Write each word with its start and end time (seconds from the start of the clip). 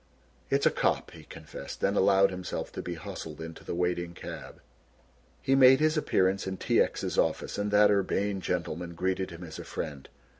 "It's 0.49 0.65
a 0.65 0.71
cop," 0.71 1.11
he 1.11 1.25
confessed, 1.25 1.83
and 1.83 1.95
allowed 1.95 2.31
himself 2.31 2.71
to 2.71 2.81
be 2.81 2.95
hustled 2.95 3.39
into 3.39 3.63
the 3.63 3.75
waiting 3.75 4.15
cab. 4.15 4.59
He 5.43 5.53
made 5.53 5.79
his 5.79 5.95
appearance 5.95 6.47
in 6.47 6.57
T. 6.57 6.81
X.'s 6.81 7.19
office 7.19 7.59
and 7.59 7.69
that 7.69 7.91
urbane 7.91 8.41
gentleman 8.41 8.95
greeted 8.95 9.29
him 9.29 9.43
as 9.43 9.59
a 9.59 9.63
friend. 9.63 10.09